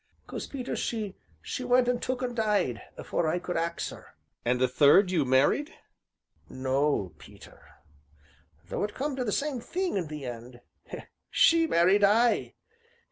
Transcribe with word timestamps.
"'Cause, 0.25 0.47
Peter, 0.47 0.75
she 0.75 1.13
went 1.59 1.87
an' 1.87 1.99
took 1.99 2.23
an' 2.23 2.33
died 2.33 2.81
afore 2.97 3.27
I 3.27 3.37
could 3.37 3.55
ax 3.55 3.91
'er." 3.91 4.15
"And 4.43 4.59
the 4.59 4.67
third, 4.67 5.11
you 5.11 5.25
married." 5.25 5.75
"No, 6.49 7.13
Peter, 7.19 7.61
though 8.67 8.83
it 8.83 8.95
come 8.95 9.15
to 9.15 9.23
the 9.23 9.31
same 9.31 9.59
thing 9.59 9.97
in 9.97 10.07
the 10.07 10.25
end 10.25 10.61
she 11.29 11.67
married 11.67 12.03
I. 12.03 12.55